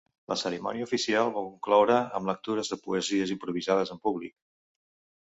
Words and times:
La 0.31 0.35
cerimònia 0.43 0.85
oficial 0.85 1.27
va 1.35 1.43
concloure 1.47 1.97
amb 2.19 2.31
lectures 2.31 2.71
de 2.73 2.79
poesies 2.87 3.35
improvisades 3.37 3.93
en 3.97 4.01
públic. 4.09 4.35